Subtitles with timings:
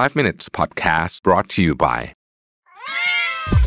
[0.00, 2.00] 5 minutes podcast brought to you by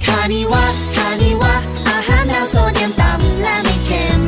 [0.06, 0.63] คานิวะ
[0.95, 1.53] คานิวะ
[1.90, 4.21] อาหารแนวโซเดียมต่ำและไม่เค็ม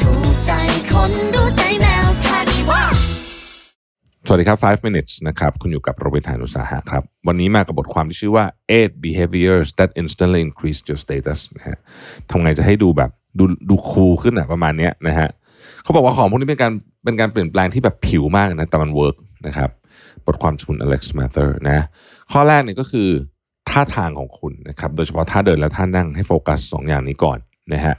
[0.00, 0.50] ถูกใจ
[0.92, 2.82] คนรู้ใจแมวคานิวะ
[4.26, 8.44] สวัสดีครับ 5 minutes นะครับ คุณอยู่กับโรเบิร์ตหานุสาหะครับ วันนี้มากับบทความที่ชื่อว่า
[8.76, 11.76] 8 behaviors that instantly increase your status นะฮะ
[12.30, 15.28] ทำไงจะให้ดูแบบดูดูคูลขึ้นอะประมาณเนี้ยนะฮะ
[15.82, 16.72] เขาบอกว่าของพวกนี้เป็นการ
[17.04, 19.16] เป็นการเปลี่ยนแปลงที่แบบผิวมากนะแต่มัน work
[19.48, 19.70] นะครับ
[20.26, 21.78] บทความจากคุณ Alex Mather นะ
[22.32, 23.08] ข้อแรกเนี่ยก็คือ
[23.70, 27.38] ท่าทางของคุณนะครับ โดยเฉพาะท่าเดินและท่านั่งให้โฟกัสสองอย่างนี้ก่อน
[27.72, 27.94] นะฮะ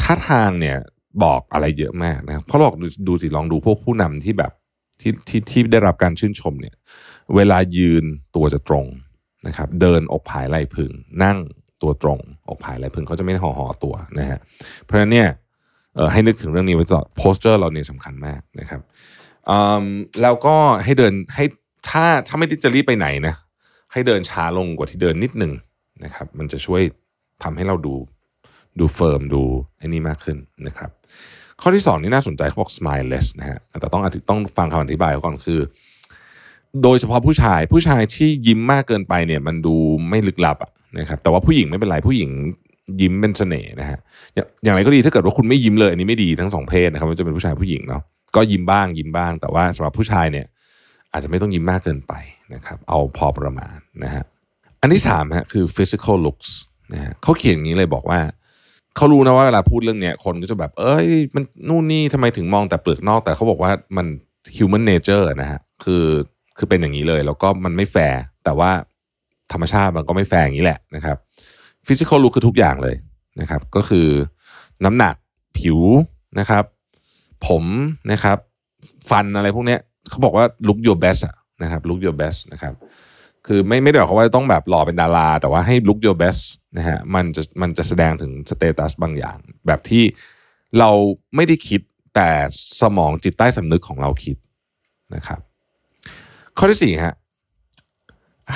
[0.00, 0.76] ท่าทางเนี่ย
[1.24, 4.52] บอกอะไรเยอะมากนะครับเขาบอกดูดูสิลองดูพวกผู้นำที่แบบ
[5.00, 6.74] ที่ที่ที่ได้รับการชื่นชมเนี่ย
[7.36, 8.04] เวลายืน
[8.36, 8.86] ตัวจะตรง
[9.46, 10.90] นะครับ เดินอกผายไหล่ผึ่ง
[11.24, 11.38] นั่ง
[11.82, 14.38] ตัวตรง อกผายไหล่ผึ่งเขาจะไม่ห่อห่อตัวนะฮะ
[14.82, 15.28] เพราะฉะนั้นเนี่ย
[16.12, 18.80] ให้นึกถึงเรื่องนี้ไว้ตลอด posture เราเนี่ยสำคัญมากนะครับ
[20.22, 21.44] แล้วก็ให้เดินให้
[21.90, 23.34] ถ้าถ้าไม่ได้จะรีบไปไหนนะ
[23.92, 25.52] ให้เดินช้าลงกว่าที่เดินนิดหนึ่ง
[26.04, 26.82] นะครับ มันจะช่วย
[27.42, 27.94] ทำให้เราดู
[28.78, 29.42] ดู firm ดู
[29.78, 30.90] ไอ้นี่มากขึ้นนะครับ
[31.60, 35.60] ข้อที่สองนี่น่าสนใจเขาบอก smile less นะฮะแต่ต้องอธิต้องฟังคำอธิบายก่อนคือ
[36.82, 39.74] โดยเฉพาะผู้ชายผู้ชายที่ยิ้มมากเกินไปเนี่ย มันดู
[40.08, 42.30] ไม่ลึกลับอะนะครับ แต่ว่าผู้หญิงไม่เป็นไรผู้หญิง
[43.00, 43.98] ยิ้มเป็นเสน่ห์นะฮะ
[44.64, 48.02] อย่างไรก็ดีถ้าเกิดว่าคุณไม่ยิ้มเลยอันนี้ไม่ดีทั้งสองเพศนะครับไมันจะเป็นผู้ชายผู้หญิงเนาะ
[48.36, 50.46] ก็ยิ้มบ้างยิ้มบ้าง แต่ว่าสำหรับผู้ชายเนี่ย
[51.12, 52.12] อาจจะไม่ต้องยิ้มมากเกินไป
[52.54, 54.24] นะครับ เอาพอประมาณนะฮะ
[54.80, 56.50] อันที่สามฮะคือ physical looks
[56.92, 58.20] นะฮะเขาเขียนอย่างนี้เลยบอกว่า
[58.96, 64.06] เขารู้นะว่าเวลาพูดเรื่องเนี้ยคนก็จะแบบ เอ้ย มันนู่นนี่ทำไมถึงมองแต่เปลือกนอก แต่เขาบอกว่ามัน
[64.56, 66.04] human nature นะฮะคือ
[66.58, 68.70] คือเป็นอย่างนี้เลย แล้วก็มันไม่แฟร์แต่ว่า
[69.52, 71.16] ธรรมชาติมันก็ไม่แฟร์อย่างนี้แหละนะครับ
[71.86, 72.96] physical look คือทุกอย่างเลย
[73.40, 74.06] นะครับ ก็คือ
[74.84, 75.14] น้ำหนัก
[75.58, 75.80] ผิว
[76.38, 76.64] นะครับ
[77.46, 77.64] ผม
[78.12, 78.38] นะครับ
[79.10, 82.74] ฟันอะไรพวกเนี้ยเขาบอกว่า look your best อะนะครับ look your best นะครับ
[83.46, 86.42] คือไม่ไม่ได้บอกว่าต้องแบบหล่อเป็นดารา แต่ว่าให้ look your best
[86.78, 90.04] นะฮะมันจะมันจะแสดงถึง status บางอย่าง แบบที่
[90.78, 90.90] เรา
[91.36, 91.80] ไม่ได้คิด
[92.14, 92.30] แต่
[92.80, 94.36] สมองจิตใต้สำนึกของเราคิด
[95.14, 95.40] นะครับ
[96.58, 97.14] ข้อที่สี่ฮะ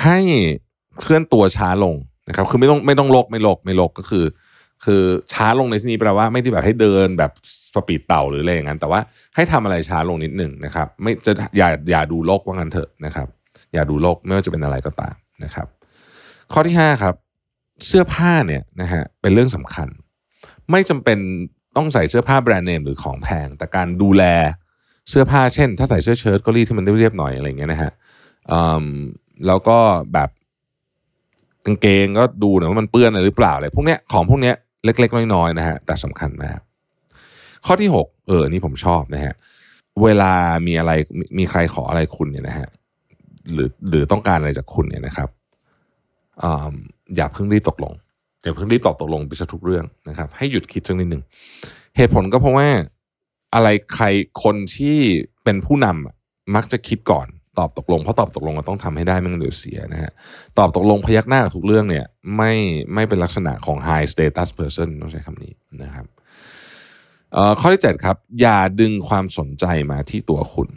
[0.03, 0.19] ให้
[0.99, 1.95] เคลื่อนตัวช้าลง
[2.27, 4.25] นะครับ คือไม่ต้องไม่ต้องโลกไม่โลกไม่โลกก็คือ
[4.85, 5.03] คือ
[5.33, 7.31] ช้าลงในที่นี้แปลว่าไม่ได้แบบให้เดินแบบ
[7.73, 8.99] สปีดเต่าหรืออะไรอย่างนั้น แต่ว่า
[9.35, 13.27] ให้ทำอะไรช้าลงนิดหนึ่งนะครับ ไม่จะอย่าอย่าดูโลกว่างั้นเถอะนะครับ
[13.73, 15.67] อย่าดูโลกไม่ว่าจะเป็นอะไรก็ตามนะครับ
[16.53, 17.15] ข้อที่ห้าครับ
[17.87, 19.87] เสื้อผ้าเนี่ยนะฮะเป็นเรื่องสำคัญ
[20.71, 21.17] ไม่จำเป็น
[21.77, 24.23] ต้องใส่เสื้อผ้าแบรนด์เนมหรือของแพง แต่การดูแล
[25.09, 27.91] เสื้อผ้าเช่น ถ้าใส่เสื้อเชิ้ตก็รีดที่มันเรียบๆหน่อยอะไรอย่างเงี้ยนะฮะ
[28.51, 28.85] อืม
[29.47, 29.77] แล้วก็
[30.13, 30.29] แบบ
[31.65, 36.59] กางเกงก็ดูหน่อยว่ามันเปื้อนอะไรหรือเปล่าอะไรพวกเนี้ยของพวกเนี้ย เล็ก ๆ น้อยๆนะฮะแต่สำคัญมาก
[37.65, 39.33] ข้อที่หกเออนี่ผมชอบนะฮะ
[40.03, 40.33] เวลา
[40.67, 40.91] มีอะไร
[41.37, 42.67] มีใครขออะไรคุณเนี่ยนะฮะ
[43.53, 45.29] หรือหรือต้องการอะไรจากคุณเนี่ยนะครับ
[46.43, 46.73] อ่า
[47.15, 47.93] อย่าเพิ่งรีบตกลง
[48.41, 51.23] อย่าเพิ่งรีบตอบตกลงไปซะทุกเรื่องนะครับ ให้หยุดคิดสักนิดหนึ่ง
[51.97, 52.67] เหตุผลก็เพราะว่า
[53.53, 54.05] อะไรใคร
[54.43, 54.97] คนที่
[55.43, 56.15] เป็นผู้นำอะ
[56.55, 60.11] มักจะคิดก่อน ตอบตกลงเพราะตอบตกลงมันต้องทำให้ได้ไม่งั้นเดี๋ยวเสียนะฮะ
[60.57, 62.05] ตอบตกลงพยักหน้ากับทุกเรื่องเนี่ย
[62.37, 62.51] ไม่
[62.93, 66.05] ไม่เป็นลักษณะของ high status person ต้องใช้คำนี้นะครับ
[67.59, 70.69] ข้อที่เจ็ดครับ อย่าดึงความสนใจมาที่ตัวคุณ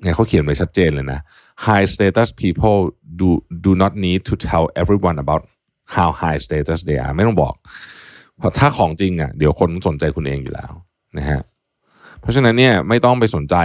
[0.00, 1.20] เนี่ยเขาเขียนไว้ชัดเจนเลยนะ
[1.66, 2.78] high status people
[3.20, 3.28] do
[3.66, 5.42] do not need to tell everyone about
[5.96, 7.54] how high status they are ไม่ต้องบอก
[8.38, 10.72] เพราะถ้าของจริงอะเดี๋ยวคนสนใจคุณเองอยู่แล้ว
[11.18, 11.40] นะฮะ
[12.26, 13.56] เพราะฉะนั้นเนี่ยไม่ต้องไปสนใจ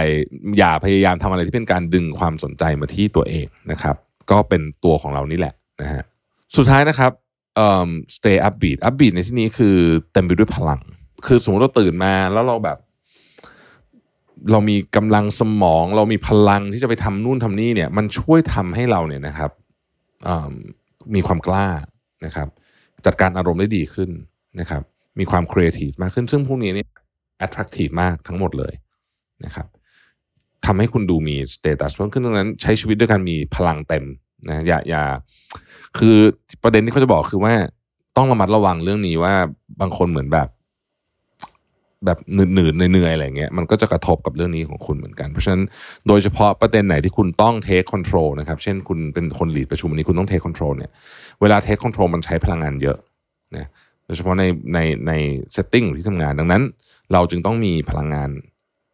[0.58, 3.96] อย่าพยายามทำอะไรที่เป็นการดึงความสนใจมาที่ตัวเองนะครับ
[4.30, 6.02] ก็เป็นตัวของเรานี่แหละนะฮะ
[6.56, 7.12] สุดท้ายนะครับ
[7.56, 9.76] เอ่อ stay upbeat upbeat ในที่นี้คือ
[10.12, 10.80] เต็มไปด้วยพลัง
[11.26, 12.78] คือสมมติเราตื่นมาแล้วเราแบบ
[14.52, 19.50] เรามีกำลังสมอง เรามีพลังที่จะไปทำนู่นทำนี่เนี่ย มันช่วยทำให้เราเนี่ยนะครับ
[21.14, 21.68] มีความกล้า
[22.24, 22.48] นะครับ
[23.06, 24.10] จัดการอารมณ์ได้ดีขึ้น
[24.60, 24.82] นะครับ
[25.18, 26.88] มีความครีเอทีฟมากขึ้นซึ่งพวกนี้เนี่ย
[27.46, 28.74] attractive มากทั้งหมดเลย
[29.44, 29.66] นะครับ
[30.66, 34.04] ทำให้คุณดูมี status เพิ่มขึ้นดังนั้น ใช้ชีวิตด้วยการมีพลังเต็ม
[34.48, 35.02] นะอย่าอย่า
[35.98, 36.16] คือ
[36.62, 37.54] ประเด็นที่เขาจะบอกคือว่า
[38.16, 39.34] ต้องระมัดระวังเรื่องนี้ว่า
[39.80, 40.48] บางคนเหมือนแบบ
[42.04, 45.62] แบบหนืดหนืดๆเหนื่อยๆอะไรเงี้ยมันก็จะกระทบกับเรื่องนี้ของคุณเหมือนกัน เพราะฉะนั้น
[46.08, 50.90] โดยเฉพาะประเด็นไหนที่คุณต้อง take control นะครับ เช่นคุณเป็นคน lead ประชุมวันนี้คุณต้อง take control เนี่ย
[51.40, 52.98] เวลา take control มันใช้พลังงานเยอะ
[53.56, 53.66] นะ
[54.06, 54.44] โดยเฉพาะใน
[54.74, 55.12] ในใน
[55.52, 56.62] setting ที่ทำงานดังนั้น
[57.12, 58.30] เราจึงต้องมีพลังงาน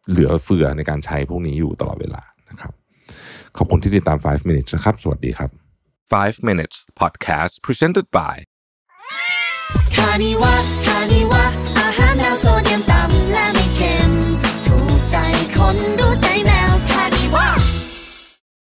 [0.09, 2.73] เหลือเฟือในการใช้พวกนี้อยู่ตลอดเวลานะครับ
[3.57, 5.49] ขอบคุณที่ติดตาม 5 minutes นะครับ สวัสดีครับ
[5.99, 8.35] 5 minutes podcast presented by
[9.95, 10.88] คานิวะคานิวะ